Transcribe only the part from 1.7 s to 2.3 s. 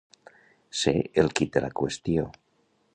qüestió.